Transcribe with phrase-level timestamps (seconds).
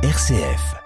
[0.00, 0.76] RCF.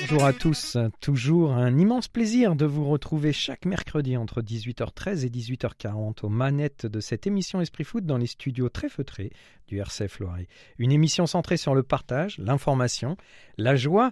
[0.00, 5.28] Bonjour à tous, toujours un immense plaisir de vous retrouver chaque mercredi entre 18h13 et
[5.30, 9.30] 18h40 aux manettes de cette émission Esprit Foot dans les studios très feutrés
[9.68, 10.48] du RCF Loiret.
[10.78, 13.16] Une émission centrée sur le partage, l'information,
[13.56, 14.10] la joie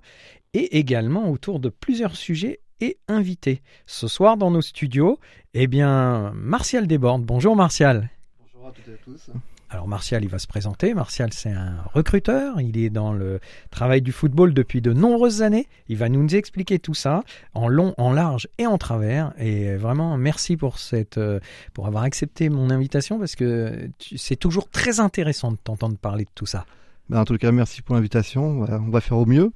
[0.54, 3.62] et également autour de plusieurs sujets et invités.
[3.86, 5.18] Ce soir dans nos studios,
[5.54, 7.24] eh bien, Martial Desbordes.
[7.24, 8.10] Bonjour Martial.
[8.40, 9.30] Bonjour à toutes et à tous.
[9.68, 10.94] Alors Martial, il va se présenter.
[10.94, 12.60] Martial, c'est un recruteur.
[12.60, 15.66] Il est dans le travail du football depuis de nombreuses années.
[15.88, 19.32] Il va nous expliquer tout ça en long, en large et en travers.
[19.38, 21.40] Et vraiment, merci pour cette, euh,
[21.74, 26.30] pour avoir accepté mon invitation parce que c'est toujours très intéressant de t'entendre parler de
[26.34, 26.64] tout ça.
[27.08, 28.60] Ben, en tout cas, merci pour l'invitation.
[28.60, 29.52] On va faire au mieux.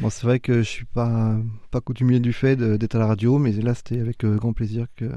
[0.00, 1.36] Bon, c'est vrai que je suis pas
[1.70, 4.86] pas coutumier du fait d'être à la radio, mais là, c'était avec euh, grand plaisir
[4.96, 5.12] que, que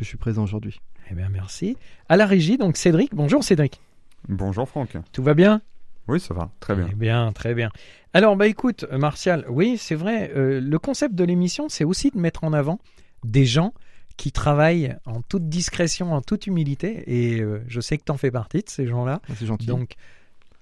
[0.00, 0.80] je suis présent aujourd'hui.
[1.10, 1.76] Eh bien, merci.
[2.08, 3.14] À la régie, donc Cédric.
[3.14, 3.80] Bonjour Cédric.
[4.28, 4.96] Bonjour Franck.
[5.12, 5.60] Tout va bien?
[6.06, 6.88] Oui, ça va, très bien.
[6.90, 7.70] Eh bien, très bien.
[8.12, 12.18] Alors, bah écoute, Martial, oui, c'est vrai, euh, le concept de l'émission, c'est aussi de
[12.18, 12.78] mettre en avant
[13.24, 13.74] des gens
[14.16, 18.16] qui travaillent en toute discrétion, en toute humilité, et euh, je sais que tu en
[18.16, 19.20] fais partie de ces gens-là.
[19.28, 19.66] Ah, c'est gentil.
[19.66, 19.94] Donc,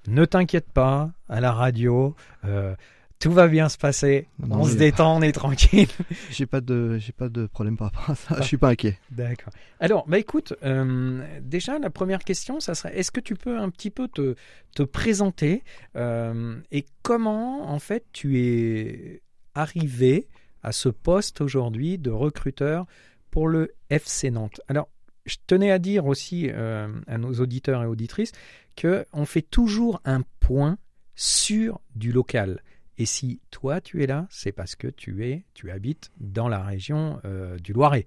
[0.07, 2.75] ne t'inquiète pas, à la radio, euh,
[3.23, 4.27] tout va bien se passer.
[4.45, 5.87] Non, on se détend, on est tranquille.
[6.31, 8.37] J'ai pas de j'ai pas de problème par rapport à ça.
[8.41, 8.99] Je suis pas inquiet.
[9.13, 9.53] D'accord.
[9.79, 13.71] Alors, bah écoute, euh, déjà la première question, ça serait, est-ce que tu peux un
[13.71, 14.35] petit peu te,
[14.75, 15.63] te présenter
[15.95, 19.23] euh, et comment en fait tu es
[19.55, 20.27] arrivé
[20.65, 22.87] à ce poste aujourd'hui de recruteur
[23.31, 24.61] pour le FC Nantes?
[24.67, 24.89] Alors,
[25.27, 28.33] je tenais à dire aussi euh, à nos auditeurs et auditrices
[28.75, 30.77] que on fait toujours un point
[31.15, 32.61] sur du local.
[33.03, 36.63] Et si toi tu es là, c'est parce que tu es, tu habites dans la
[36.63, 38.07] région euh, du Loiret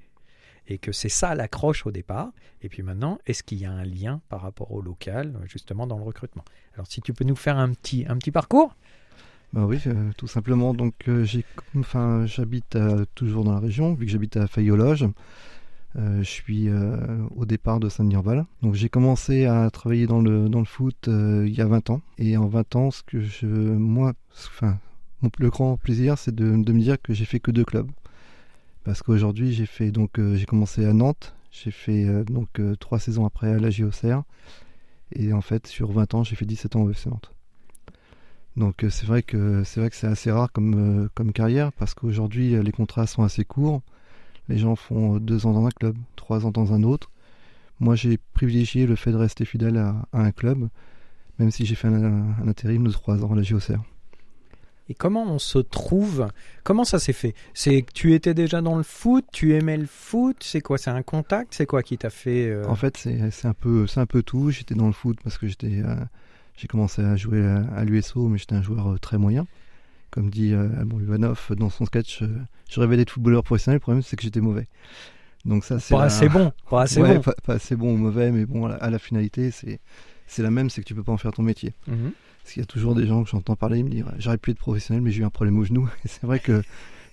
[0.70, 2.32] et que c'est ça l'accroche au départ.
[2.62, 5.86] Et puis maintenant, est-ce qu'il y a un lien par rapport au local, euh, justement
[5.86, 6.46] dans le recrutement?
[6.76, 8.74] Alors, si tu peux nous faire un petit, un petit parcours
[9.52, 10.74] Bah oui, euh, tout simplement.
[10.74, 11.10] Donc
[12.24, 12.78] j'habite
[13.16, 15.06] toujours dans la région vu que j'habite à Fayologe.
[15.98, 16.98] Euh, je suis euh,
[17.36, 18.46] au départ de Saint-Nirval.
[18.62, 21.90] Donc j'ai commencé à travailler dans le dans le foot euh, il y a 20
[21.90, 24.78] ans et en 20 ans ce que je moi enfin
[25.22, 27.90] mon grand plaisir c'est de, me dire que j'ai fait que deux clubs.
[28.84, 33.50] Parce qu'aujourd'hui j'ai fait donc j'ai commencé à Nantes, j'ai fait donc trois saisons après
[33.50, 34.24] à la JOCR
[35.14, 37.32] et en fait sur 20 ans j'ai fait 17 ans au FC Nantes.
[38.58, 42.62] Donc c'est vrai que c'est vrai que c'est assez rare comme, comme carrière parce qu'aujourd'hui
[42.62, 43.82] les contrats sont assez courts.
[44.48, 47.10] Les gens font euh, deux ans dans un club, trois ans dans un autre.
[47.80, 50.70] Moi j'ai privilégié le fait de rester fidèle à, à un club,
[51.40, 52.04] même si j'ai fait un,
[52.42, 53.82] un intérim de trois ans à la JOCR.
[54.88, 56.28] Et comment on se trouve
[56.64, 57.34] Comment ça s'est fait?
[57.56, 60.78] C'est que tu étais déjà dans le foot, tu aimais le foot, c'est quoi?
[60.78, 61.56] C'est un contact?
[61.56, 64.52] C'est quoi qui t'a fait euh, En fait c'est un peu c'est un peu tout.
[64.52, 65.96] J'étais dans le foot parce que j'étais euh,
[66.56, 69.48] j'ai commencé à jouer à, à l'USO, mais j'étais un joueur très moyen.
[70.16, 72.30] Comme dit euh, Alban Ivanov dans son sketch, euh,
[72.72, 73.76] je rêvais d'être footballeur professionnel.
[73.76, 74.68] Le problème c'est que j'étais mauvais.
[75.46, 77.22] Donc ça c'est Pas la- assez bon, pas assez Ouais, bon.
[77.22, 79.80] Pas, pas assez bon ou mauvais, mais bon, à la, à la finalité, c'est
[80.26, 81.74] c'est la même, c'est que tu peux pas en faire ton métier.
[81.88, 82.12] Mhm.
[82.42, 84.52] Parce qu'il y a toujours des gens que j'entends parler, ils me disent, j'aurais pu
[84.52, 85.88] être professionnel, mais j'ai eu un problème au genou.
[86.06, 86.64] Et c'est vrai que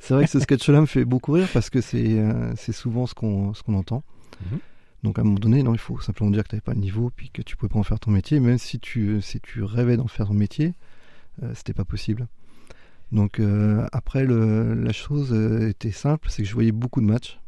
[0.00, 3.06] c'est vrai que ce sketch-là me fait beaucoup rire parce que c'est euh, c'est souvent
[3.06, 4.04] ce qu'on ce qu'on entend.
[4.50, 4.58] Mhm.
[5.02, 6.80] Donc à un moment donné, non, il faut simplement dire que tu n'avais pas le
[6.80, 9.64] niveau, puis que tu pouvais pas en faire ton métier, même si tu si tu
[9.64, 10.74] rêvais d'en faire ton métier,
[11.42, 12.28] euh, c'était pas possible.
[13.12, 17.38] Donc euh, après, la chose euh, était simple, c'est que je voyais beaucoup de matchs.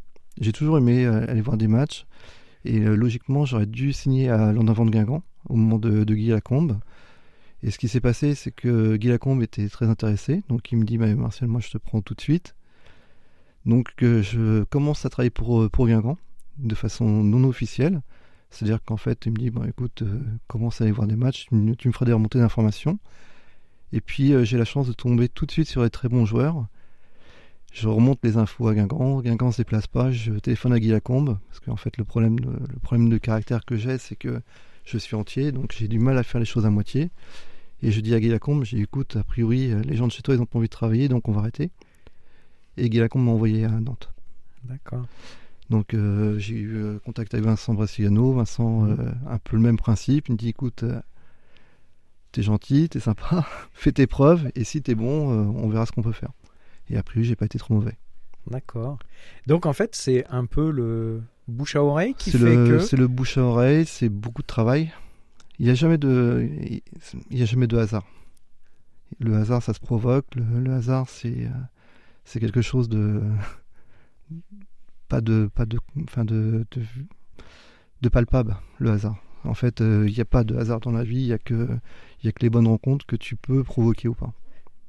[0.41, 2.07] J'ai toujours aimé euh, aller voir des matchs.
[2.67, 6.79] Et logiquement, j'aurais dû signer à l'Andavant de Guingamp au moment de, Guy Lacombe.
[7.63, 10.43] Et ce qui s'est passé, c'est que Guy Lacombe était très intéressé.
[10.49, 12.55] Donc il me dit Martial, moi je te prends tout de suite.
[13.67, 16.17] Donc je commence à travailler pour, Guingamp
[16.57, 18.01] de façon non officielle.
[18.49, 20.03] C'est-à-dire qu'en fait, il me dit écoute,
[20.47, 22.99] commence à aller voir des matchs, tu me feras des remontées d'informations.
[23.95, 26.27] Et puis euh, j'ai la chance de tomber tout de suite sur des très bons
[26.27, 26.67] joueurs.
[27.73, 29.21] Je remonte les infos à Guingamp.
[29.21, 30.11] Guingamp ne se déplace pas.
[30.11, 31.39] Je téléphone à Guy Lacombe.
[31.49, 34.41] Parce qu'en fait, le problème, de, le problème de caractère que j'ai, c'est que
[34.85, 35.53] je suis entier.
[35.53, 37.11] Donc j'ai du mal à faire les choses à moitié.
[37.83, 40.23] Et je dis à Guy Lacombe j'ai écoute, a priori, euh, les gens de chez
[40.23, 41.09] toi, ils n'ont pas envie de travailler.
[41.09, 41.71] Donc on va arrêter.
[42.77, 44.13] Et Guy Lacombe m'a envoyé à Nantes.
[44.65, 45.07] D'accord.
[45.71, 48.33] Donc euh, j'ai eu contact avec Vincent Brasiliano.
[48.33, 48.97] Vincent, euh,
[49.29, 50.29] un peu le même principe.
[50.29, 50.85] Il me dit écoute,
[52.35, 54.51] t'es gentil, t'es sympa, fais tes preuves.
[54.57, 56.33] Et si t'es bon, euh, on verra ce qu'on peut faire.
[56.91, 57.97] Et a priori, j'ai pas été trop mauvais.
[58.51, 58.99] D'accord.
[59.47, 62.79] Donc en fait, c'est un peu le bouche à oreille qui fait le, que.
[62.81, 64.93] c'est le bouche à oreille, c'est beaucoup de travail.
[65.59, 66.51] Il n'y a jamais de,
[67.31, 68.05] il y a jamais de hasard.
[69.21, 70.27] Le hasard, ça se provoque.
[70.35, 71.51] Le, le hasard, c'est, euh,
[72.25, 73.23] c'est quelque chose de
[75.09, 76.83] pas de, pas de, enfin de, de,
[78.03, 79.17] de palpable le hasard.
[79.45, 81.69] En fait, il n'y a pas de hasard dans la vie, il n'y a, que,
[82.27, 84.33] y a que les bonnes rencontres que tu peux provoquer ou pas.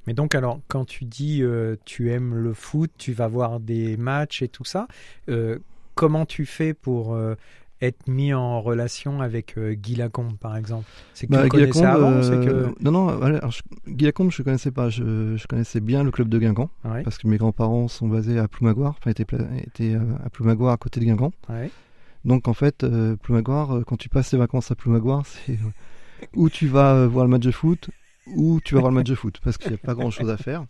[0.06, 3.96] Mais donc alors, quand tu dis euh, tu aimes le foot, tu vas voir des
[3.96, 4.86] matchs et tout ça,
[5.28, 5.58] euh,
[5.94, 7.34] comment tu fais pour euh,
[7.82, 10.88] être mis en relation avec Guy Lacombe, par exemple?
[11.12, 12.84] C'est que Bah, tu Guy connaissais Lacombe, avant que...
[12.84, 14.88] Non, non, alors, je- Guy Lacombe, je ne connaissais pas.
[14.90, 18.38] Je, je connaissais bien le club de Guingamp, Ouais, parce que mes grands-parents sont basés
[18.38, 19.26] à Ploumagoire, enfin étaient,
[20.24, 21.32] à Ploumagoire à côté de Guingamp.
[21.50, 21.70] ouais.
[22.24, 22.86] Donc en fait,
[23.22, 25.58] Ploumagoire, quand tu passes tes vacances à Ploumagoire, c'est
[26.34, 27.90] où tu vas euh, voir le match de foot,
[28.26, 30.36] ou tu vas voir le match de foot, parce qu'il n'y a pas grand-chose à
[30.36, 30.66] faire.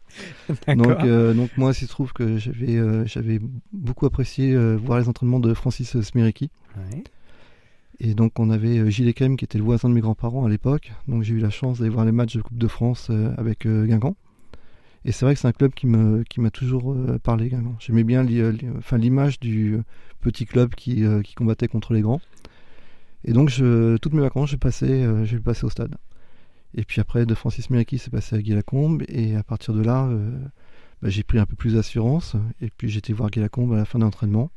[0.76, 3.40] Donc, euh, donc moi, il se trouve que j'avais euh, j'avais
[3.72, 5.94] beaucoup apprécié euh, voir les entraînements de Francis.
[5.94, 6.34] Ouais.
[7.98, 10.92] Et donc on avait Gilles Ekem qui était le voisin de mes grands-parents à l'époque.
[11.08, 14.16] Donc j'ai eu la chance d'aller voir les matchs de Coupe de France avec Guingamp.
[15.06, 17.76] Et c'est vrai que c'est un club qui me qui m'a toujours parlé Guingamp.
[17.78, 19.78] J'aimais bien l'image du
[20.20, 22.20] petit club qui, qui combattait contre les grands.
[23.26, 25.94] Et donc je, toutes mes vacances j'ai passé euh, j'ai passé au stade.
[26.74, 29.82] Et puis après de Francis Meriki c'est passé à Guy Lacombe et à partir de
[29.82, 30.30] là euh,
[31.02, 33.84] bah, j'ai pris un peu plus d'assurance et puis j'étais voir Guy Lacombe à la
[33.84, 34.50] fin d'entraînement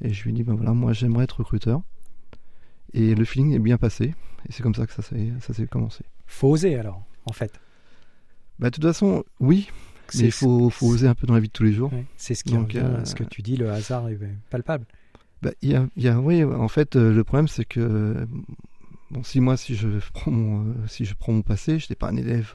[0.00, 1.82] et je lui ai dit ben voilà moi j'aimerais être recruteur.
[2.92, 4.14] Et le feeling est bien passé.
[4.48, 6.04] Et c'est comme ça que ça s'est, ça s'est commencé.
[6.26, 7.60] Faut oser alors, en fait.
[8.58, 9.68] Bah, de toute façon, oui,
[10.14, 11.92] mais il faut, faut oser un peu dans la vie de tous les jours.
[11.92, 14.18] Ouais, C'est ce qui Donc, revient euh, ce que tu dis, le hasard est
[14.50, 14.86] palpable.
[15.42, 18.26] Bah, y y a- oui, en fait, euh, le problème, c'est que euh,
[19.10, 21.94] bon, si moi, si je prends mon, euh, si je prends mon passé, je n'étais
[21.94, 22.54] pas un élève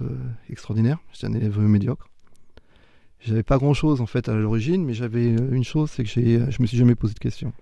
[0.50, 2.08] extraordinaire, j'étais un élève médiocre.
[3.22, 6.62] J'avais pas grand chose en fait à l'origine, mais j'avais une chose, c'est que je
[6.62, 7.54] me suis jamais posé de questions.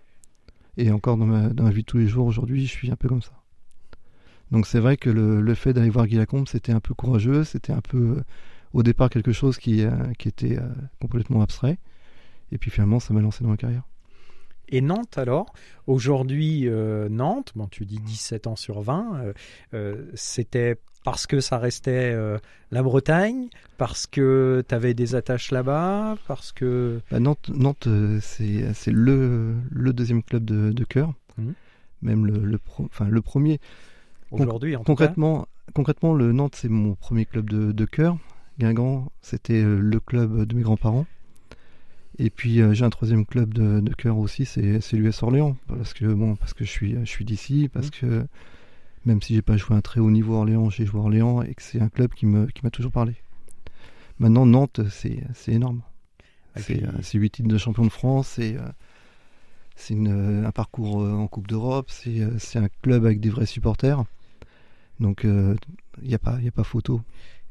[0.77, 2.95] Et encore dans ma, dans ma vie de tous les jours aujourd'hui, je suis un
[2.97, 3.33] peu comme ça.
[4.51, 7.43] Donc c'est vrai que le, le fait d'aller voir Guy Lacombe, c'était un peu courageux,
[7.43, 8.23] c'était un peu
[8.73, 9.83] au départ quelque chose qui,
[10.17, 10.57] qui était
[10.99, 11.77] complètement abstrait.
[12.51, 13.83] Et puis finalement, ça m'a lancé dans ma carrière.
[14.69, 15.53] Et Nantes alors?
[15.87, 19.33] Aujourd'hui, euh, Nantes, bon, tu dis 17 ans sur 20, euh,
[19.73, 22.37] euh, c'était parce que ça restait euh,
[22.71, 27.01] la Bretagne, parce que tu avais des attaches là-bas, parce que...
[27.09, 27.87] Bah, Nantes, Nantes
[28.21, 31.13] c'est c'est le, le deuxième club de, de cœur.
[31.37, 31.53] Mhm.
[32.01, 33.59] Même le, le, pro- enfin, le premier.
[34.31, 38.17] Aujourd'hui, en tout cas, Concrètement, concrètement, le Nantes, c'est mon premier club de, de cœur.
[38.59, 41.05] Guingamp, c'était le club de mes grands-parents.
[42.19, 44.61] Et puis euh, j'ai un troisième club de, de cœur aussi, c'est
[44.93, 45.55] l'US Orléans.
[45.67, 47.91] Parce que, bon, parce que je suis, je suis d'ici, parce Mhm.
[47.91, 48.27] que
[49.05, 51.41] même si j'ai pas joué un très haut niveau à Orléans, j'ai joué à Orléans
[51.41, 53.15] et que c'est un club qui me- qui m'a toujours parlé.
[54.19, 55.81] Maintenant, Nantes, c'est énorme.
[56.57, 58.57] C'est euh, c'est huit titres de champion de France, c'est
[59.91, 64.03] euh, un parcours en Coupe d'Europe, c'est un club avec des vrais supporters.
[64.99, 65.55] Donc il
[66.03, 67.01] n'y a, pas- y a pas photo.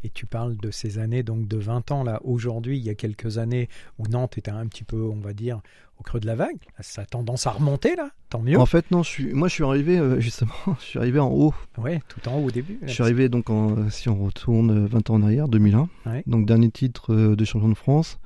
[0.04, 2.94] Et tu parles de ces années, donc de 20 ans, là, aujourd'hui, il y a
[2.94, 3.68] quelques années
[3.98, 5.60] où Nantes était un petit peu, on va dire,
[5.98, 6.56] au creux de la vague.
[6.78, 8.56] Ça a tendance à remonter, là, tant mieux.
[8.60, 11.30] En fait, non, je suis, moi je suis arrivé euh, justement, je suis arrivé en
[11.30, 11.52] haut.
[11.78, 12.78] Ouais, tout en haut au début.
[12.82, 15.88] Je suis arrivé donc, en, euh, si on retourne euh, 20 ans en arrière, 2001,
[16.06, 16.22] Ouais.
[16.28, 18.20] donc dernier titre euh, de champion de France.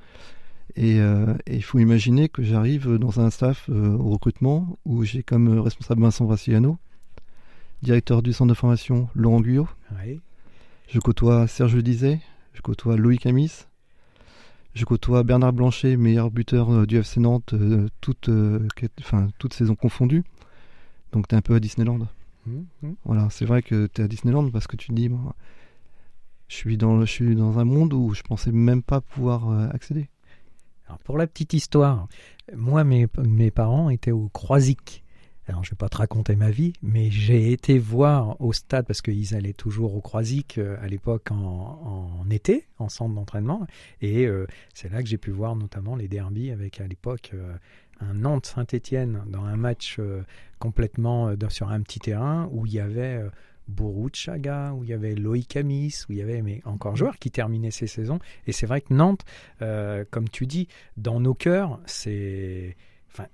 [0.75, 5.21] Et euh, il faut imaginer que j'arrive dans un staff euh, au recrutement où j'ai
[5.23, 6.77] comme euh, responsable Vincent Vassiliano,
[7.81, 9.67] directeur du centre de formation Laurent Guyot,
[9.99, 10.19] Ouais.
[10.87, 12.19] Je côtoie Serge Dizet,
[12.53, 13.65] je côtoie Loïc Amis,
[14.75, 19.27] je côtoie Bernard Blanchet, meilleur buteur euh, du FC Nantes, euh, toute, euh, quête- enfin,
[19.39, 20.23] toutes saisons confondues.
[21.11, 22.07] Donc tu es un peu à Disneyland.
[22.47, 22.95] Hum, hum.
[23.05, 25.09] Voilà, c'est vrai que tu es à Disneyland parce que tu te dis,
[26.47, 29.67] je, suis dans, je suis dans un monde où je pensais même pas pouvoir euh,
[29.71, 30.09] accéder.
[30.87, 32.07] Alors, pour la petite histoire,
[32.55, 35.02] moi, mes, mes parents étaient au Croisic.
[35.45, 39.01] Alors, je vais pas te raconter ma vie, mais j'ai été voir au stade, parce
[39.01, 43.67] qu'ils allaient toujours au Croisic euh, à l'époque en, en été, en centre d'entraînement.
[44.01, 47.57] Et euh, c'est là que j'ai pu voir notamment les derbies avec à l'époque euh,
[47.99, 50.23] un Nantes-Saint-Étienne dans un match euh,
[50.59, 53.21] complètement sur un petit terrain où il y avait
[53.67, 57.31] Bourou-Chaga, où il y avait Loïc Amis, où il y avait mais encore joueurs qui
[57.31, 58.19] terminaient ces saisons.
[58.47, 59.25] Et c'est vrai que Nantes,
[59.59, 62.77] comme tu dis, dans nos cœurs, c'est,
[63.11, 63.27] enfin,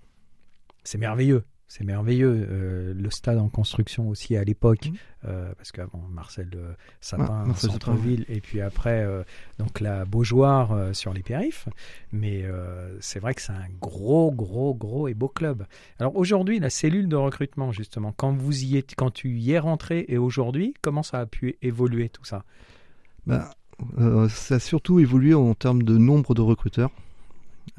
[0.84, 1.44] c'est merveilleux.
[1.72, 2.48] C'est merveilleux.
[2.50, 4.96] Euh, le stade en construction aussi à l'époque, Mhm.
[5.26, 9.22] euh, parce qu'avant Marcel euh, Sapin, Sapin, centre-ville, et puis après euh,
[9.60, 11.70] donc la Beaujoire sur les périphes.
[12.12, 12.44] Mais
[13.00, 15.66] c'est vrai que c'est un gros, gros, gros et beau club.
[16.00, 19.60] Alors aujourd'hui, la cellule de recrutement, justement, quand vous y êtes, quand tu y es
[19.60, 22.44] rentré et aujourd'hui, comment ça a pu évoluer tout ça?
[23.28, 23.52] Bah,
[24.00, 26.90] euh, ça a surtout évolué en termes de nombre de recruteurs.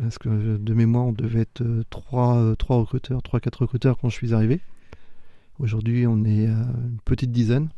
[0.01, 4.35] Parce que euh, de mémoire, on devait être 3, recruteurs, 3-4 recruteurs quand je suis
[4.35, 4.61] arrivé.
[5.59, 7.69] Aujourd'hui, on est une petite dizaine.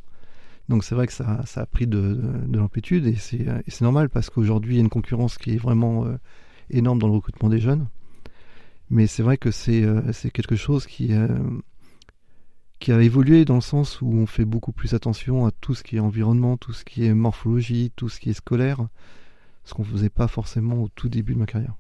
[0.69, 4.75] Donc c'est vrai que ça, a pris de, de l'amplitude et c'est normal parce qu'aujourd'hui,
[4.75, 6.17] il y a une concurrence qui est vraiment euh,
[6.71, 7.89] énorme dans le recrutement des jeunes.
[8.89, 10.01] Mais c'est vrai que c'est euh,
[10.33, 11.61] quelque chose euh,
[12.79, 15.83] qui a évolué dans le sens où on fait beaucoup plus attention à tout ce
[15.83, 18.87] qui est environnement, tout ce qui est morphologie, tout ce qui est scolaire,
[19.65, 21.75] ce qu'on ne faisait pas forcément au tout début de ma carrière.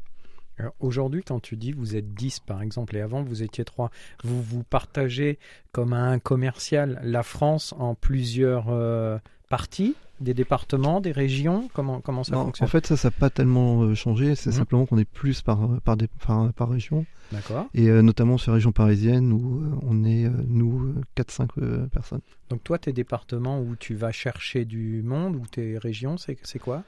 [0.80, 3.90] Aujourd'hui, quand tu dis vous êtes 10 par exemple, et avant vous étiez 3,
[4.22, 5.38] vous vous partagez
[5.72, 9.18] comme un commercial la France en plusieurs euh,
[9.48, 11.68] parties, des départements, des régions?
[11.74, 12.66] Comment, comment ça Non, fonctionne?
[12.66, 14.34] en fait, ça, ça n'a pas tellement euh, changé.
[14.34, 14.56] C'est Mhm.
[14.56, 17.04] simplement qu'on est plus par, par, des- par, par région.
[17.32, 17.66] D'accord.
[17.74, 22.20] Et euh, notamment sur la région parisienne où euh, on est, euh, nous, 4-5 personnes.
[22.50, 26.58] Donc toi, tes départements où tu vas chercher du monde, ou tes régions, c'est c'est
[26.58, 26.84] quoi?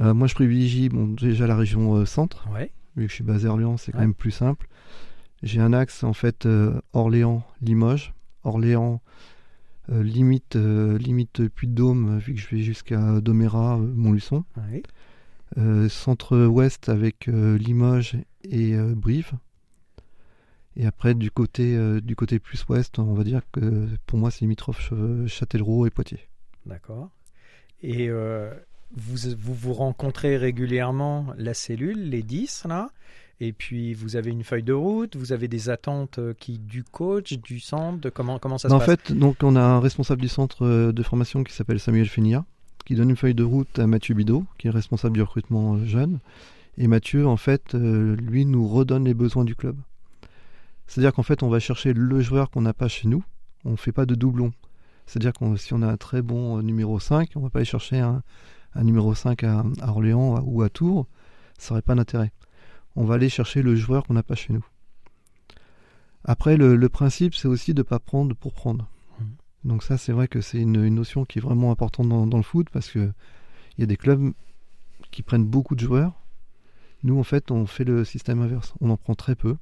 [0.00, 2.46] Euh, moi, je privilégie bon, déjà la région euh, centre.
[2.54, 2.70] Ouais.
[2.96, 4.04] Vu que je suis basé à Orléans, c'est quand Ouais.
[4.04, 4.68] même plus simple.
[5.42, 8.12] J'ai un axe, en fait, euh, Orléans-Limoges.
[8.44, 9.00] Orléans,
[9.90, 14.44] euh, limite, euh, limite Puy-de-Dôme, vu que je vais jusqu'à Domérat, euh, Montluçon.
[14.56, 14.82] ouais.
[15.88, 19.32] Centre-ouest avec Limoges et Brive.
[20.76, 24.30] Et après, du côté, euh, du côté plus ouest, on va dire que pour moi,
[24.30, 26.28] c'est limitrophe Ch- Châtellerault et Poitiers.
[26.66, 27.10] D'accord.
[27.82, 28.52] Et euh,
[28.96, 32.88] vous, vous vous rencontrez régulièrement la cellule, les 10 là,
[33.40, 36.82] et puis vous avez une feuille de route, vous avez des attentes euh, qui du
[36.82, 38.98] coach, du centre, de comment comment ça en se passe?
[38.98, 42.44] fait, donc, on a un responsable du centre euh, de formation qui s'appelle Samuel Fénia,
[42.84, 45.84] qui donne une feuille de route à Mathieu Bidot, qui est responsable du recrutement euh,
[45.86, 46.18] jeune.
[46.78, 49.74] Et Mathieu, en fait, lui, nous redonne les besoins du club.
[50.86, 53.24] C'est-à-dire qu'en fait, on va chercher le joueur qu'on n'a pas chez nous.
[53.64, 54.52] On ne fait pas de doublon.
[55.04, 57.66] C'est-à-dire que si on a un très bon numéro 5, on ne va pas aller
[57.66, 58.22] chercher un,
[58.78, 61.06] un numéro 5 à, à Orléans ou à Tours.
[61.58, 62.32] Ça n'aurait pas d'intérêt.
[62.96, 64.64] On va aller chercher le joueur qu'on n'a pas chez nous.
[66.24, 68.88] Après, le, le principe, c'est aussi de ne pas prendre pour prendre.
[69.20, 69.26] Mhm.
[69.64, 72.36] Donc ça, c'est vrai que c'est une, une notion qui est vraiment importante dans, dans
[72.36, 73.12] le foot parce que
[73.76, 74.32] il y a des clubs
[75.10, 76.12] qui prennent beaucoup de joueurs.
[77.02, 78.74] Nous, en fait, on fait le système inverse.
[78.80, 79.56] On en prend très peu,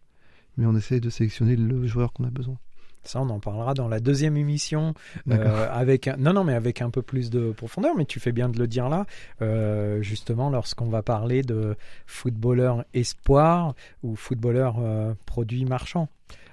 [0.56, 2.58] mais on essaie de sélectionner le joueur qu'on a besoin.
[3.06, 4.94] Ça, on en parlera dans la deuxième émission
[5.30, 6.16] euh, avec un...
[6.16, 7.94] non non mais avec un peu plus de profondeur.
[7.96, 9.06] Mais tu fais bien de le dire là,
[9.42, 16.08] euh, justement lorsqu'on va parler de footballeur espoir ou footballeur euh, produit marchand.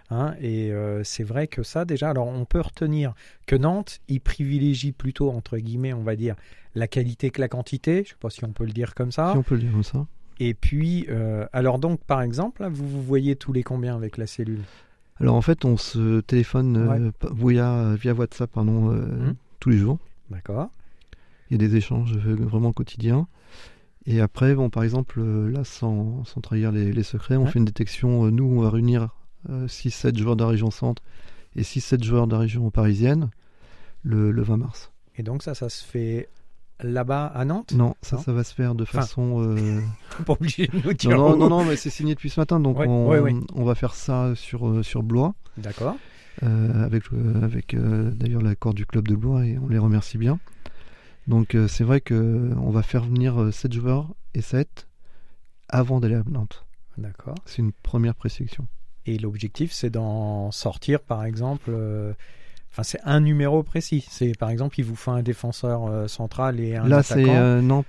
[0.10, 3.14] Hein, et euh, c'est vrai que ça déjà, alors on peut retenir
[3.48, 6.36] que Nantes, il privilégie plutôt entre guillemets, on va dire,
[6.76, 8.04] la qualité que la quantité.
[8.04, 9.32] Je sais pas si on peut le dire comme ça.
[9.32, 10.06] Si on peut le dire comme ça.
[10.40, 14.18] Et puis, euh, alors donc par exemple, là, vous vous voyez tous les combien avec
[14.18, 14.62] la cellule?
[15.20, 17.12] Alors en fait, on se téléphone euh, Ouais.
[17.34, 19.36] via, via WhatsApp pardon, euh, Mhm.
[19.60, 20.00] tous les jours.
[20.30, 20.70] D'accord.
[21.50, 23.28] Il y a des échanges euh, vraiment quotidiens.
[24.06, 27.52] Et après, bon, par exemple, là, sans, sans trahir les, les secrets, on Ouais.
[27.52, 28.30] fait une détection.
[28.32, 29.10] Nous, on va réunir
[29.68, 31.02] 6-7 joueurs de la région centre
[31.56, 33.30] et 6-7 joueurs de la région parisienne
[34.04, 34.92] le, le 20 mars.
[35.16, 36.28] Et donc ça, ça se fait
[36.84, 39.42] là-bas à Nantes Non, ça, Non ça va se faire de façon.
[39.42, 39.82] euh,
[40.26, 41.18] Pas obligé de nous dire.
[41.18, 43.96] Non, non, non, non, mais c'est signé depuis ce matin, donc on, on va faire
[43.96, 45.96] ça sur, euh, sur Blois, D'accord.
[46.44, 50.18] euh, avec, le- avec euh, d'ailleurs l'accord du club de Blois, et on les remercie
[50.18, 50.40] bien.
[51.28, 54.88] Donc euh, c'est vrai qu'on va faire venir 7 joueurs et 7
[55.70, 56.66] avant d'aller à Nantes.
[56.98, 57.36] D'accord.
[57.46, 58.68] C'est une première présélection.
[59.06, 61.72] Et l'objectif, c'est d'en sortir, par exemple.
[62.74, 64.04] Enfin, c'est un numéro précis.
[64.10, 67.36] C'est par exemple, il vous faut un défenseur euh, central et un Là, c'est attaquant.
[67.36, 67.86] euh, non,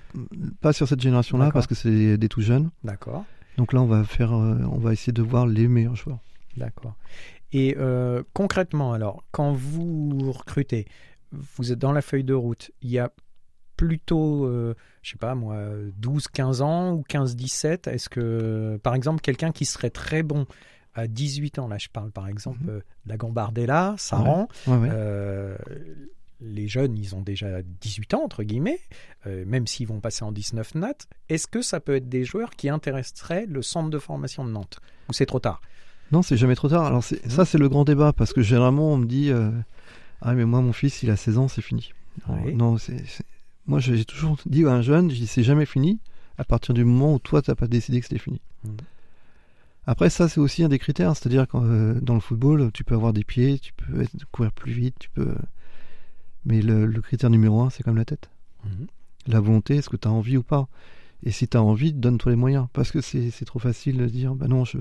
[0.61, 2.71] pas sur cette génération-là, parce que c'est des, tout jeunes.
[2.83, 3.25] D'accord.
[3.57, 6.19] Donc là, on va faire, euh, on va essayer de voir les meilleurs joueurs.
[6.59, 6.97] D'accord.
[7.53, 7.77] Et
[8.35, 10.87] concrètement, alors, quand vous recrutez,
[11.33, 13.11] vous êtes dans la feuille de route, il y a
[13.77, 15.57] plutôt, euh, je sais pas moi,
[16.01, 20.47] 12-15 ans ou 15-17 Est-ce que, par exemple, quelqu'un qui serait très bon
[20.95, 22.71] à 18 ans, là je parle par exemple Mhm.
[22.71, 24.89] euh, de la Gambardella, Saran, Ouais, ouais.
[24.93, 25.57] euh,
[26.41, 28.81] les jeunes, ils ont déjà 18 ans, entre guillemets,
[29.27, 30.95] euh, même s'ils vont passer en 19 nat.
[31.29, 34.79] Est-ce que ça peut être des joueurs qui intéresseraient le centre de formation de Nantes?
[35.09, 35.63] Ou c'est trop tard?
[36.13, 36.85] Non, c'est jamais trop tard.
[36.85, 39.51] Alors ça, c'est le grand débat, parce que généralement, on me dit, euh,
[40.21, 41.93] ah mais moi, mon fils, il a 16 ans, c'est fini.
[42.55, 42.77] Non,
[43.67, 45.99] moi, j'ai toujours dit à un jeune, je dis, c'est jamais fini,
[46.37, 48.41] à partir du moment où toi, t'as pas décidé que c'était fini.
[48.65, 48.77] Mhm.
[49.87, 52.95] Après, ça, c'est aussi un des critères, c'est-à-dire que euh, dans le football, tu peux
[52.95, 55.35] avoir des pieds, tu peux être- courir plus vite, tu peux.
[56.47, 58.31] Mais le, le critère numéro un, c'est comme la tête.
[58.65, 58.87] Mhm.
[59.27, 60.69] La volonté, est-ce que tu as envie ou pas?
[61.23, 62.67] Et si tu as envie, donne-toi les moyens.
[62.73, 64.79] Parce que c'est trop facile de dire, bah non, je...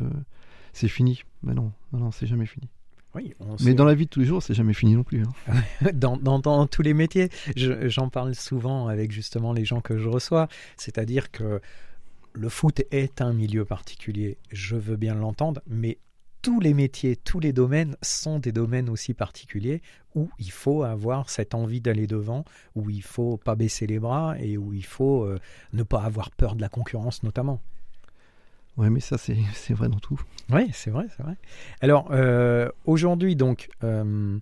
[0.73, 1.23] c'est fini.
[1.41, 2.67] Bah non, non, non, c'est jamais fini.
[3.15, 5.23] Oui, on Mais dans la vie de tous les jours, c'est jamais fini non plus.
[5.23, 5.91] hein.
[5.93, 7.29] dans, dans- dans tous les métiers.
[7.55, 10.47] Je- J'en parle souvent avec justement les gens que je reçois.
[10.77, 11.61] C'est-à-dire que
[12.33, 14.37] le foot est un milieu particulier.
[14.51, 15.97] Je veux bien l'entendre, mais
[16.41, 19.81] tous les métiers, tous les domaines sont des domaines aussi particuliers
[20.13, 22.43] où il faut avoir cette envie d'aller devant,
[22.75, 25.39] où il faut pas baisser les bras et où il faut euh,
[25.71, 27.61] ne pas avoir peur de la concurrence notamment.
[28.75, 30.19] Ouais, mais ça, c'est c'est vrai dans tout.
[30.49, 31.35] Oui, c'est vrai, c'est vrai.
[31.79, 34.37] Alors, euh, aujourd'hui, donc, euh,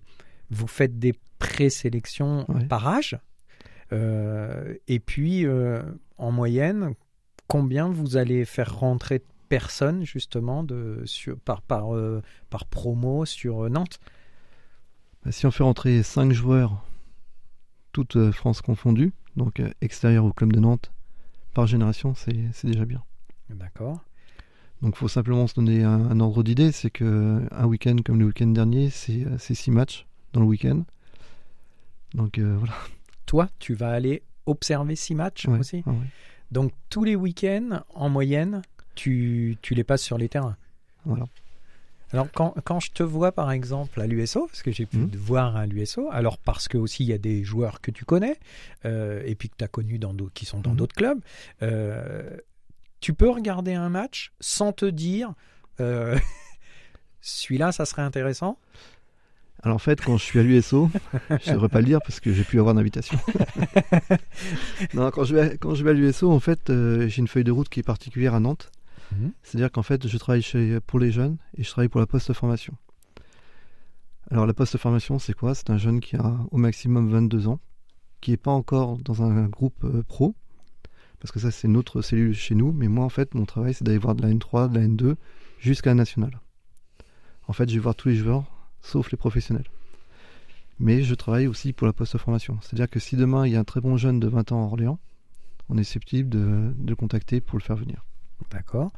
[0.50, 2.64] vous faites des présélections Ouais.
[2.66, 3.16] par âge.
[4.88, 5.46] Et puis,
[6.16, 6.94] en moyenne,
[7.52, 13.26] combien vous allez faire rentrer de personnes, justement, de, sur, par, par, euh, par promo
[13.26, 14.00] sur euh, Nantes?
[15.22, 16.82] Bah, Si on fait rentrer 5 joueurs,
[17.92, 20.92] toute euh, France confondue, donc extérieur au club de Nantes,
[21.52, 22.32] par génération, c'est
[22.64, 23.02] déjà bien.
[23.50, 24.00] D'accord.
[24.80, 28.18] Donc il faut simplement se donner un, un ordre d'idée, c'est que un week-end comme
[28.18, 30.84] le week-end dernier, c'est euh, c'est six matchs dans le week-end.
[32.14, 32.72] Donc euh, voilà.
[33.26, 35.82] Toi, tu vas aller observer six matchs Ouais, aussi?
[35.86, 35.94] ouais.
[36.52, 38.62] Donc, tous les week-ends, en moyenne,
[38.94, 40.56] tu, tu les passes sur les terrains.
[41.06, 41.24] Voilà.
[42.12, 45.10] Alors, quand, quand je te vois, par exemple, à l'USO, parce que j'ai pu Mhm.
[45.10, 48.04] te voir à l'USO, alors parce que aussi il y a des joueurs que tu
[48.04, 48.38] connais,
[48.84, 50.76] euh, et puis que tu as connus dans qui sont dans Mhm.
[50.76, 51.20] d'autres clubs,
[51.62, 52.36] euh,
[53.00, 55.32] tu peux regarder un match sans te dire,
[55.80, 56.18] euh,
[57.22, 58.58] celui-là, ça serait intéressant?
[59.62, 60.90] Alors en fait, quand je suis à l'USO,
[61.30, 63.16] je devrais pas le dire parce que j'ai pu avoir d'invitation.
[64.94, 67.28] non, quand je vais à, quand je vais à l'USO, en fait, euh, j'ai une
[67.28, 68.72] feuille de route qui est particulière à Nantes.
[69.12, 69.32] Mhm.
[69.42, 72.74] C'est-à-dire qu'en fait, je travaille chez, pour les jeunes et je travaille pour la post-formation.
[74.32, 75.54] Alors la post-formation, c'est quoi?
[75.54, 77.60] C'est un jeune qui a au maximum 22 ans,
[78.20, 80.34] qui n'est pas encore dans un groupe euh, pro,
[81.20, 83.84] parce que ça c'est notre cellule chez nous, mais moi en fait, mon travail c'est
[83.84, 85.16] d'aller voir de la N3, de la N2,
[85.58, 86.40] jusqu'à la nationale.
[87.46, 88.44] En fait, je vais voir tous les joueurs,
[88.82, 89.66] sauf les professionnels.
[90.78, 92.58] Mais je travaille aussi pour la post-formation.
[92.60, 94.66] C'est-à-dire que si demain il y a un très bon jeune de 20 ans à
[94.66, 94.98] Orléans,
[95.68, 98.04] on est susceptible de, de le contacter pour le faire venir.
[98.50, 98.92] D'accord.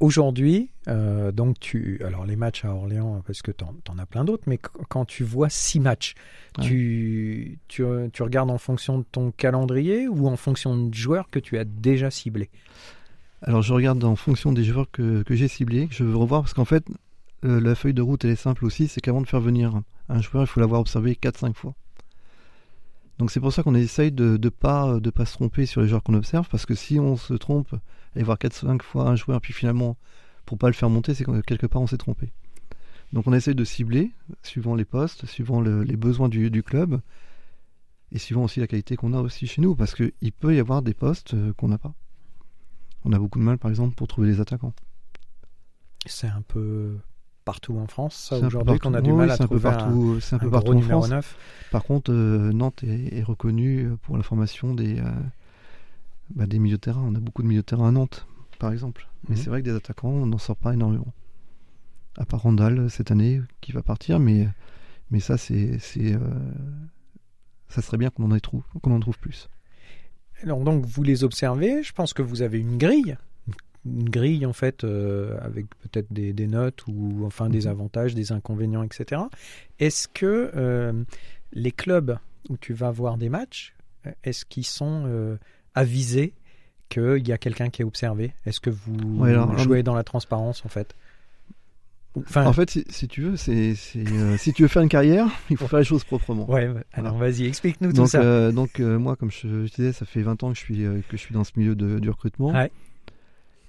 [0.00, 4.24] Aujourd'hui, euh, donc tu, alors les matchs à Orléans, parce que tu en, as plein
[4.24, 6.14] d'autres, mais qu- quand tu vois six matchs,
[6.58, 6.64] Ouais.
[6.64, 11.38] tu, tu, tu regardes en fonction de ton calendrier ou en fonction de joueurs que
[11.38, 12.48] tu as déjà ciblés?
[13.42, 16.40] Alors je regarde en fonction des joueurs que, que j'ai ciblés, que je veux revoir,
[16.42, 16.84] parce qu'en fait,
[17.44, 20.20] euh, la feuille de route, elle est simple aussi, c'est qu'avant de faire venir un
[20.20, 21.74] joueur, il faut l'avoir observé 4-5 fois.
[23.18, 25.88] Donc c'est pour ça qu'on essaye de ne pas, de pas se tromper sur les
[25.88, 27.74] joueurs qu'on observe, parce que si on se trompe
[28.16, 29.96] et voir 4-5 fois un joueur, puis finalement,
[30.46, 32.32] pour pas le faire monter, c'est que quelque part on s'est trompé.
[33.12, 34.10] Donc on essaye de cibler,
[34.42, 37.00] suivant les postes, suivant le- les besoins du, club,
[38.12, 40.82] et suivant aussi la qualité qu'on a aussi chez nous, parce qu'il peut y avoir
[40.82, 41.92] des postes euh, qu'on n'a pas.
[43.04, 44.72] On a beaucoup de mal, par exemple, pour trouver des attaquants.
[46.06, 46.98] C'est un peu
[47.44, 50.38] partout en France, aujourd'hui, qu'on a du Oui, mal à trouver un, partout, c'est un
[50.38, 51.08] un peu partout en France.
[51.10, 51.36] 9.
[51.70, 55.04] Par contre, euh, Nantes est, est reconnue pour la formation des, euh,
[56.34, 57.02] bah, des milieux de terrain.
[57.04, 58.26] On a beaucoup de milieux de terrain à Nantes,
[58.58, 59.08] par exemple.
[59.28, 59.42] Mais Mhm.
[59.42, 61.12] c'est vrai que des attaquants, on n'en sort pas énormément.
[62.18, 64.48] À part Randall cette année qui va partir, mais,
[65.10, 66.18] mais ça, c'est, euh,
[67.68, 69.48] ça serait bien qu'on en, ait trou- qu'on en trouve plus.
[70.42, 73.16] Alors, donc, vous les observez, je pense que vous avez une grille.
[73.86, 77.70] Une grille, en fait, euh, avec peut-être des, des notes ou enfin des Mhm.
[77.70, 79.22] avantages, des inconvénients, etc.
[79.78, 80.92] Est-ce que euh,
[81.52, 82.18] les clubs
[82.50, 83.74] où tu vas voir des matchs,
[84.06, 85.36] euh, est-ce qu'ils sont euh,
[85.74, 86.34] avisés
[86.90, 88.34] qu'il y a quelqu'un qui est observé?
[88.44, 90.94] Est-ce que vous Ouais, alors, jouez dans la transparence, en fait?
[92.16, 95.28] Enfin, En fait, si, si tu veux, c'est, euh, si tu veux faire une carrière,
[95.48, 96.50] il faut faire les choses proprement.
[96.50, 98.20] ouais, alors vas-y, explique-nous tout Donc, ça.
[98.20, 100.78] euh, donc euh, moi, comme je, je disais, ça fait 20 ans que je suis,
[101.08, 102.52] que je suis dans ce milieu de- du recrutement.
[102.52, 102.70] Ouais.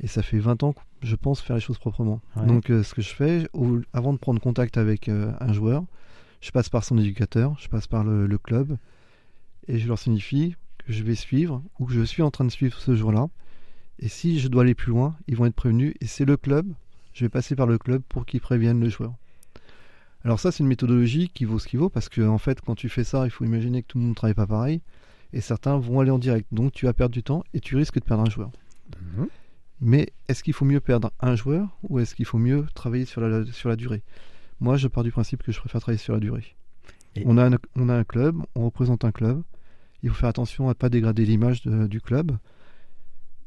[0.02, 2.20] Et ça fait 20 ans que je pense faire les choses proprement.
[2.36, 2.46] Ouais.
[2.48, 5.84] Donc euh, ce que je fais, au- avant de prendre contact avec euh, un joueur,
[6.42, 8.78] je passe par son éducateur, je passe par le, le club,
[9.68, 12.50] et je leur signifie que je vais suivre ou que je suis en train de
[12.52, 13.28] suivre ce jour-là.
[14.00, 15.94] Et si je dois aller plus loin, ils vont être prévenus.
[16.02, 16.66] Et c'est le club,
[17.14, 19.14] je vais passer par le club pour qu'ils préviennent le joueur.
[20.24, 22.74] Alors ça, c'est une méthodologie qui vaut ce qui vaut, parce que en fait, quand
[22.76, 24.82] tu fais ça, il faut imaginer que tout le monde ne travaille pas pareil,
[25.34, 26.48] et certains vont aller en direct.
[26.52, 28.50] Donc tu vas perdre du temps et tu risques de perdre un joueur.
[29.18, 29.28] Mhm.
[29.82, 33.20] Mais est-ce qu'il faut mieux perdre un joueur ou est-ce qu'il faut mieux travailler sur
[33.22, 34.04] la, sur la durée?
[34.60, 36.56] Moi, je pars du principe que je préfère travailler sur la durée.
[37.16, 39.42] Et- On, a un, on a un club, on représente un club.
[40.04, 42.38] Il faut faire attention à ne pas dégrader l'image du club.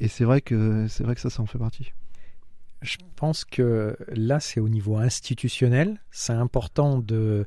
[0.01, 1.93] Et c'est vrai que c'est vrai que ça, ça en fait partie.
[2.83, 6.01] Je pense que là, c'est au niveau institutionnel.
[6.11, 7.47] C'est important de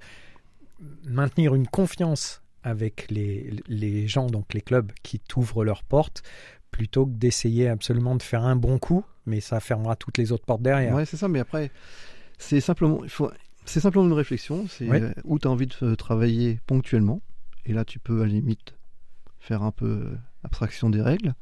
[1.05, 6.23] maintenir une confiance avec les, les gens, donc les clubs qui t'ouvrent leurs portes,
[6.71, 10.45] plutôt que d'essayer absolument de faire un bon coup, mais ça fermera toutes les autres
[10.45, 10.93] portes derrière.
[10.93, 11.27] Ouais, c'est ça.
[11.27, 11.71] Mais après,
[12.37, 13.31] c'est simplement, il faut,
[13.65, 14.65] c'est simplement une réflexion.
[14.69, 15.01] C'est Ouais.
[15.01, 17.21] euh, où tu as envie de travailler ponctuellement.
[17.65, 18.75] Et là, tu peux à la limite
[19.39, 21.33] faire un peu euh, abstraction des règles.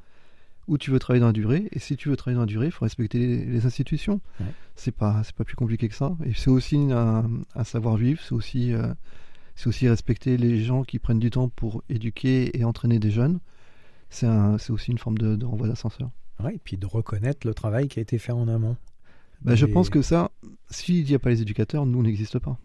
[0.67, 1.67] Où tu veux travailler dans la durée.
[1.73, 4.19] Et si tu veux travailler dans la durée, il faut respecter les, les institutions.
[4.39, 4.47] Ouais.
[4.75, 6.17] C'est pas, c'est pas plus compliqué que ça.
[6.25, 8.19] Et c'est aussi un, un savoir-vivre.
[8.23, 8.91] C'est aussi, euh,
[9.55, 13.39] c'est aussi respecter les gens qui prennent du temps pour éduquer et entraîner des jeunes.
[14.15, 16.09] C'est un, aussi une forme de, de renvoi d'ascenseur.
[16.41, 18.77] Ouais, et puis de reconnaître le travail qui a été fait en amont.
[19.41, 20.31] Bah, je pense que ça,
[20.69, 22.57] s'il n'y a pas les éducateurs, nous on n'existe pas.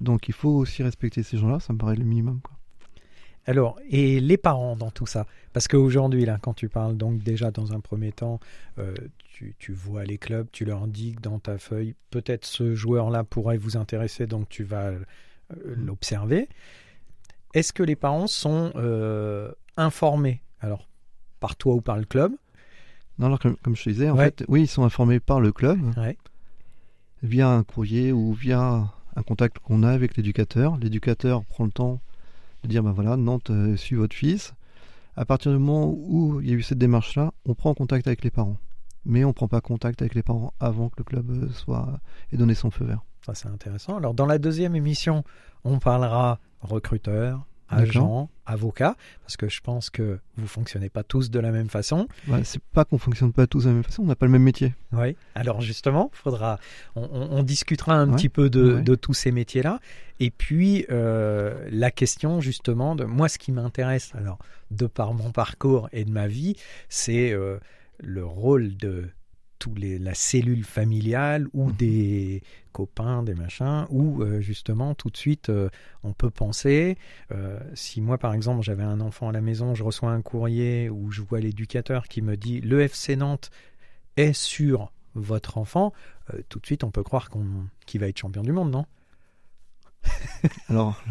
[0.00, 2.40] Donc il faut aussi respecter ces gens-là, ça me paraît le minimum.
[2.42, 2.56] Quoi.
[3.46, 5.26] Alors, et les parents dans tout ça?
[5.54, 8.38] Parce qu'aujourd'hui, là, quand tu parles, donc déjà dans un premier temps,
[8.78, 8.94] euh,
[9.24, 13.56] tu, tu vois les clubs, tu leur indiques dans ta feuille, peut-être ce joueur-là pourrait
[13.56, 15.00] vous intéresser, donc tu vas euh,
[15.64, 16.48] l'observer.
[17.54, 20.87] Est-ce que les parents sont euh, informés, alors
[21.40, 22.32] par toi ou par le club
[23.18, 24.26] Non, alors comme, comme je te disais, en Ouais.
[24.26, 26.16] fait, oui, ils sont informés par le club Ouais.
[27.22, 30.76] via un courrier ou via un contact qu'on a avec l'éducateur.
[30.76, 32.00] L'éducateur prend le temps
[32.62, 34.54] de dire, ben voilà, Nantes euh, suit votre fils.
[35.16, 38.22] À partir du moment où il y a eu cette démarche-là, on prend contact avec
[38.22, 38.56] les parents.
[39.04, 41.98] Mais on ne prend pas contact avec les parents avant que le club euh, soit
[42.32, 43.00] ait donné son feu vert.
[43.26, 43.96] Ça, c'est intéressant.
[43.96, 45.24] Alors, dans la deuxième émission,
[45.64, 47.46] on parlera recruteur.
[47.68, 52.08] Agent, avocat, parce que je pense que vous fonctionnez pas tous de la même façon.
[52.26, 54.32] Bah, c'est pas qu'on fonctionne pas tous de la même façon, on n'a pas le
[54.32, 54.74] même métier.
[54.92, 55.16] Oui.
[55.34, 56.58] Alors justement, faudra,
[56.96, 58.16] on, on- on discutera un Ouais.
[58.16, 58.82] petit peu de, Ouais.
[58.82, 59.80] de tous ces métiers-là.
[60.20, 64.38] Et puis euh, la question justement de moi, ce qui m'intéresse, alors
[64.70, 66.56] de par mon parcours et de ma vie,
[66.88, 67.58] c'est euh,
[68.00, 69.08] le rôle de
[69.58, 71.76] tous les la cellule familiale ou Mhm.
[71.76, 72.42] des
[72.72, 75.68] copains, des machins, où euh, justement tout de suite euh,
[76.04, 76.96] on peut penser.
[77.32, 80.88] euh, si moi par exemple j'avais un enfant à la maison, je reçois un courrier
[80.90, 83.50] où je vois l'éducateur qui me dit le FC Nantes
[84.16, 85.92] est sur votre enfant,
[86.48, 87.44] tout de suite on peut croire qu'on
[87.86, 88.84] qu'il va être champion du monde, non?
[90.68, 91.02] Alors,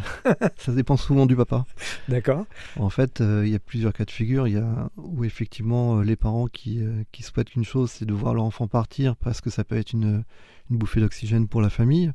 [0.57, 1.65] ça dépend souvent du papa.
[2.07, 2.45] D'accord.
[2.77, 4.47] En fait, euh, il y a plusieurs cas de figure.
[4.47, 8.05] Il y a où effectivement euh, les parents qui, euh, qui souhaitent qu'une chose, c'est
[8.05, 10.23] de voir leur enfant partir parce que ça peut être une,
[10.69, 12.11] une bouffée d'oxygène pour la famille.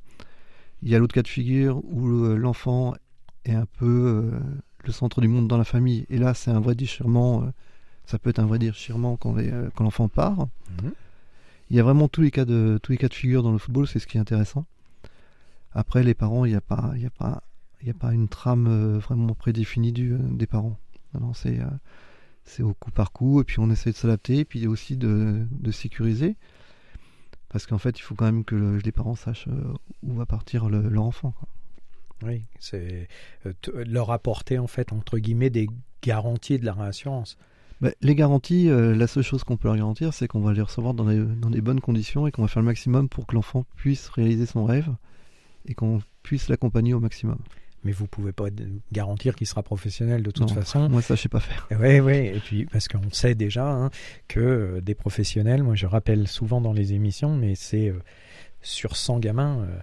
[0.83, 2.95] Il y a l'autre cas de figure où l'enfant
[3.45, 4.41] est un peu euh,
[4.85, 6.07] le centre du monde dans la famille.
[6.11, 7.53] Et là, c'est un vrai déchirement.
[8.05, 9.37] ça peut être un vrai déchirement quand
[9.79, 10.49] l'enfant part.
[11.71, 13.59] Il y a vraiment tous les cas de tous les cas de figure dans le
[13.59, 14.67] football, c'est ce qui est intéressant.
[15.75, 17.43] Après, les parents, il n'y a pas, y a pas,
[17.81, 20.79] il y a pas une trame euh, vraiment prédéfinie du, euh, des parents.
[21.19, 21.67] Non, c'est euh,
[22.45, 25.47] c'est au coup par coup, et puis on essaie de s'adapter, et puis aussi de,
[25.51, 26.37] de sécuriser,
[27.49, 29.49] parce qu'en fait, il faut quand même que le- les parents sachent
[30.03, 31.33] où va partir le- leur enfant.
[31.33, 31.49] quoi.
[32.25, 33.09] Oui, c'est
[33.75, 35.69] leur apporter en fait entre guillemets des
[36.03, 37.37] garanties de la réassurance.
[37.81, 40.63] Bah, les garanties, euh, la seule chose qu'on peut leur garantir, c'est qu'on va les
[40.63, 43.35] recevoir dans des, dans des bonnes conditions et qu'on va faire le maximum pour que
[43.35, 44.89] l'enfant puisse réaliser son rêve
[45.67, 47.39] et qu'on puisse l'accompagner au maximum.
[47.85, 48.45] Mais vous pouvez pas
[48.93, 50.89] garantir qu'il sera professionnel de toute Non, façon.
[50.91, 51.67] Moi, ça, je sais pas faire.
[51.81, 53.91] Oui, oui, et puis parce qu'on sait déjà hein,
[54.29, 58.01] que euh, des professionnels, moi je rappelle souvent dans les émissions, mais c'est euh,
[58.61, 59.79] sur 100 gamins, euh,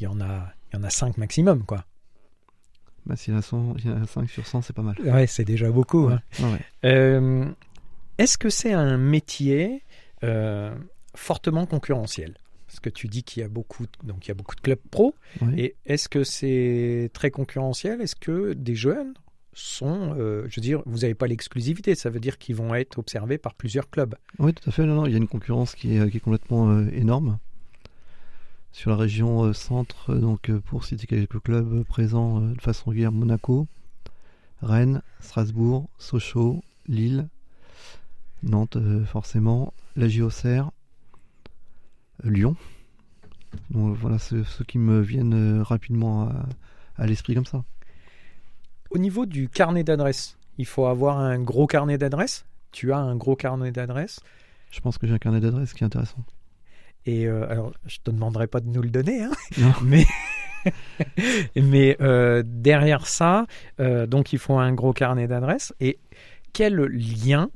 [0.00, 1.84] il y en a, il y en a 5 maximum, quoi.
[3.04, 4.82] Bah, s'il y en a 100 il y en a 5 sur 100, c'est pas
[4.82, 4.96] mal.
[5.04, 6.08] Ouais, c'est déjà beaucoup.
[6.08, 6.22] hein.
[6.40, 6.60] Ouais.
[6.86, 7.44] Euh,
[8.16, 9.82] Est-ce que c'est un métier
[11.14, 12.38] fortement concurrentiel?
[12.68, 14.60] Parce que tu dis qu'il y a beaucoup, de- donc il y a beaucoup de
[14.60, 15.14] clubs pro.
[15.56, 18.00] Et est-ce que c'est très concurrentiel?
[18.00, 19.14] Est-ce que des jeunes
[19.54, 22.98] sont, euh, je veux dire, vous n'avez pas l'exclusivité, ça veut dire qu'ils vont être
[22.98, 24.14] observés par plusieurs clubs?
[24.38, 24.84] Oui, tout à fait.
[24.84, 27.38] Non, non, il y a une concurrence qui est, qui est complètement euh, énorme.
[28.72, 33.66] Sur la région euh, centre, donc pour citer quelques clubs présents de façon régulière, Monaco,
[34.62, 37.28] Rennes, Strasbourg, Sochaux, Lille,
[38.42, 38.76] Nantes
[39.06, 40.70] forcément, la JOCR,
[42.24, 42.56] Lyon.
[43.70, 46.46] Donc voilà ceux, ceux qui me viennent euh, rapidement à,
[46.96, 47.64] à l'esprit comme ça.
[48.90, 52.46] Au niveau du carnet d'adresses, il faut avoir un gros carnet d'adresses.
[52.72, 54.20] Tu as un gros carnet d'adresses.
[54.70, 56.24] Je pense que j'ai un carnet d'adresses qui est intéressant.
[57.06, 59.72] Et euh, alors, je te demanderai pas de nous le donner, hein, Non.
[59.82, 60.04] mais
[61.56, 63.46] mais euh, derrière ça,
[63.80, 65.72] euh, donc il faut un gros carnet d'adresses.
[65.80, 65.98] Et
[66.52, 67.50] quel lien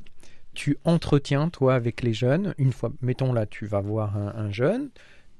[0.54, 4.50] tu entretiens toi avec les jeunes Une fois, mettons là, tu vas voir un, un
[4.52, 4.90] jeune,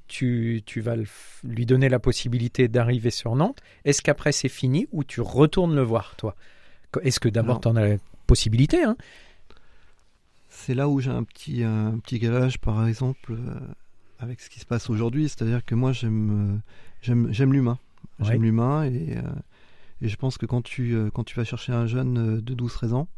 [0.08, 1.04] tu, tu vas le
[1.44, 3.60] lui donner la possibilité d'arriver sur Nantes.
[3.84, 6.34] Est-ce qu'après c'est fini ou tu retournes le voir toi?
[7.02, 7.96] Est-ce que d'abord tu en as la
[8.26, 8.96] possibilité hein?
[10.48, 13.58] C'est là où j'ai un petit, un petit galage, par exemple, euh,
[14.18, 15.28] avec ce qui se passe aujourd'hui.
[15.28, 16.62] C'est-à-dire que moi, j'aime,
[17.08, 17.78] euh, j'aime, l'humain.
[18.20, 18.38] J'aime Ouais.
[18.38, 19.22] l'humain et, euh,
[20.02, 23.08] et je pense que quand tu, quand tu vas chercher un jeune de 12-13 ans,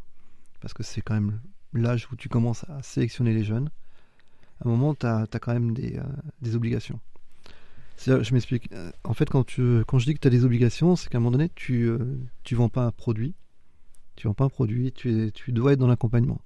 [0.61, 1.41] parce que c'est quand même
[1.75, 3.71] l'âge où tu commences à sélectionner les jeunes,
[4.61, 6.03] à un moment, tu as, quand même des, euh,
[6.41, 7.01] des obligations.
[7.99, 8.73] Je m'explique.
[8.73, 11.19] Euh, En fait, quand, tu, quand je dis que tu as des obligations, c'est qu'à
[11.19, 11.99] un moment donné, tu ne
[12.43, 13.35] tu vends pas un produit.
[14.17, 16.41] Tu vends pas un produit, tu, tu dois être dans l'accompagnement.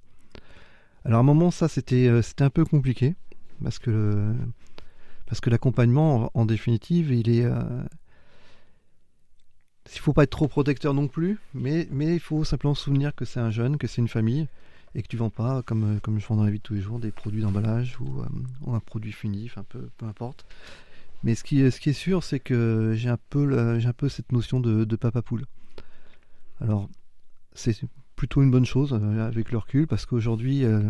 [1.05, 3.15] Alors à un moment, ça c'était euh, un peu compliqué
[3.63, 4.33] parce que
[5.25, 7.83] parce que l'accompagnement, en, en définitive, il est euh,
[9.93, 13.15] il faut pas être trop protecteur non plus, mais mais il faut simplement se souvenir
[13.15, 14.47] que c'est un jeune, que c'est une famille
[14.95, 16.73] et que tu vends pas, comme, euh, comme je vends dans la vie de tous
[16.73, 20.45] les jours, des produits d'emballage ou, euh, un produit fini, peu, importe.
[21.23, 24.09] Mais ce qui, est- ce qui est sûr, c'est que j'ai un, peu un peu
[24.09, 25.45] cette notion de, papa poule.
[26.61, 26.89] Alors,
[27.53, 27.75] c'est
[28.15, 30.81] plutôt une bonne chose euh, avec le recul, parce qu'aujourd'hui, euh,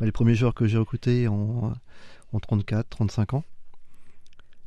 [0.00, 1.72] bah, les premiers joueurs que j'ai recrutés ont,
[2.32, 3.44] ont 34, 35 ans,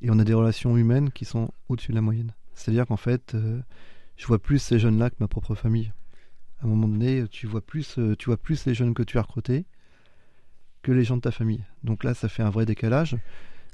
[0.02, 2.34] et on a des relations humaines qui sont au-dessus de la moyenne.
[2.54, 3.60] C'est-à-dire qu'en fait, euh,
[4.15, 5.91] je vois plus ces jeunes-là que ma propre famille.
[6.62, 9.17] À un moment donné, tu vois plus, euh, tu vois plus les jeunes que tu
[9.17, 9.65] as recrutés
[10.82, 11.63] que les gens de ta famille.
[11.84, 13.15] Donc là, ça fait un vrai décalage,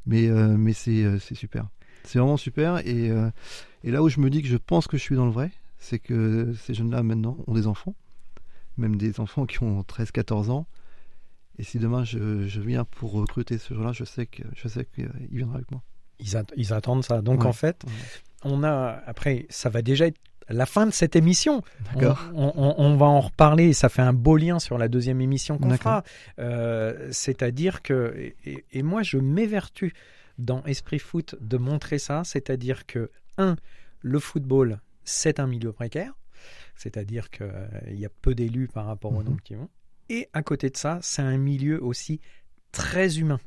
[0.06, 1.68] mais, euh, mais c'est euh, c'est super.
[2.04, 2.80] C'est vraiment super.
[2.88, 3.30] Et, euh,
[3.84, 5.52] et là où je me dis que je pense que je suis dans le vrai,
[5.78, 7.96] c'est que ces jeunes-là, maintenant, ont des enfants,
[8.78, 10.66] même des enfants qui ont 13-14 ans.
[11.60, 14.86] Et si demain je, je viens pour recruter ce jour-là, je sais que je sais
[14.86, 15.82] qu'il viendra avec moi.
[16.20, 17.22] Ils, at- ils attendent ça.
[17.22, 17.48] Donc Ouais.
[17.48, 17.92] en fait, Ouais.
[18.44, 21.62] on a après, ça va déjà être la fin de cette émission.
[22.36, 23.74] On, va en reparler.
[23.74, 26.04] Ça fait un beau lien sur la deuxième émission qu'on fera.
[26.40, 29.94] Euh, C'est-à-dire que et, et- et moi, je m'évertue
[30.38, 32.24] dans Esprit Foot de montrer ça.
[32.26, 33.56] C'est-à-dire que un,
[34.02, 36.14] le football, c'est un milieu précaire.
[36.76, 37.48] C'est-à-dire qu'il
[38.00, 39.26] y a peu d'élus par rapport au Mhm.
[39.26, 39.70] nombre qui vont.
[40.10, 42.20] Et à côté de ça, c'est un milieu aussi
[42.72, 43.40] très humain.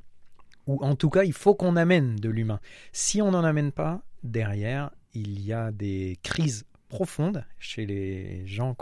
[0.66, 2.60] Ou en tout cas, il faut qu'on amène de l'humain.
[2.92, 8.76] Si on n'en amène pas, derrière, il y a des crises profondes chez les gens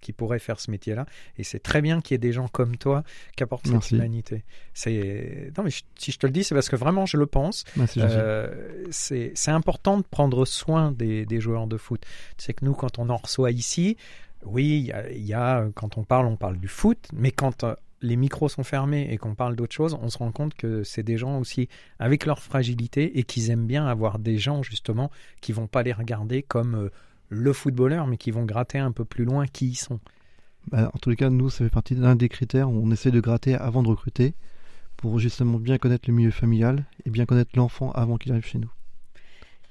[0.00, 1.06] qui pourraient faire ce métier-là.
[1.36, 3.02] Et c'est très bien qu'il y ait des gens comme toi
[3.36, 4.44] qui apportent cette humanité.
[4.74, 7.26] C'est non mais je- si je te le dis, c'est parce que vraiment je le
[7.26, 7.64] pense.
[7.78, 8.14] Ah, c'est gentil.
[8.16, 12.02] Euh, c'est c'est important de prendre soin des, des joueurs de foot.
[12.38, 13.96] Tu sais que nous, quand on en reçoit ici,
[14.44, 17.30] oui, il y a, il y a, quand on parle, on parle du foot, mais
[17.30, 20.54] quand euh, les micros sont fermés et qu'on parle d'autre chose, on se rend compte
[20.54, 24.62] que c'est des gens aussi avec leur fragilité et qu'ils aiment bien avoir des gens
[24.62, 25.10] justement
[25.42, 26.88] qui vont pas les regarder comme euh,
[27.30, 30.00] le footballeur, mais qui vont gratter un peu plus loin qui ils sont.
[30.70, 33.10] Bah, en tous les cas, nous, ça fait partie d'un des critères où on essaie
[33.10, 34.34] de gratter avant de recruter
[34.96, 38.58] pour justement bien connaître le milieu familial et bien connaître l'enfant avant qu'il arrive chez
[38.58, 38.70] nous.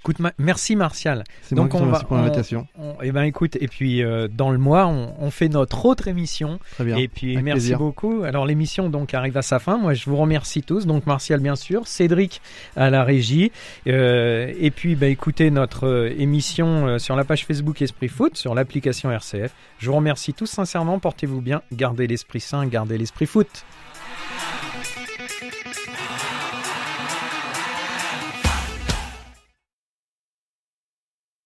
[0.01, 1.25] Écoute, ma- merci Martial.
[1.41, 2.67] C'est Donc, moi on va- pour on- l'invitation.
[2.79, 6.07] On- eh ben écoute, et puis euh, dans le mois, on, on fait notre autre
[6.07, 6.57] émission.
[6.75, 6.95] Très bien.
[6.97, 7.77] Et puis Avec merci plaisir.
[7.79, 8.23] beaucoup.
[8.23, 9.77] Alors l'émission donc arrive à sa fin.
[9.77, 10.85] Moi je vous remercie tous.
[10.85, 12.41] Donc Martial bien sûr, Cédric
[12.77, 13.51] à la régie.
[13.87, 18.55] Euh, et puis bah écoutez notre euh, émission sur la page Facebook Esprit Foot, sur
[18.55, 19.51] l'application RCF.
[19.79, 20.99] Je vous remercie tous sincèrement.
[20.99, 21.61] Portez-vous bien.
[21.73, 23.65] Gardez l'esprit sain, gardez l'esprit foot.